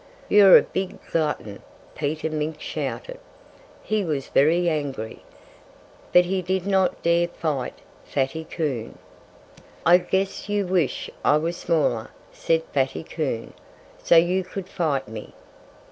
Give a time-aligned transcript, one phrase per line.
[0.29, 1.61] "You're a big glutton!"
[1.93, 3.19] Peter Mink shouted.
[3.83, 5.23] He was very angry.
[6.11, 8.97] But he did not dare fight Fatty Coon.
[9.85, 13.53] "I guess you wish I was smaller," said Fatty Coon,
[14.01, 15.35] "so you could fight me."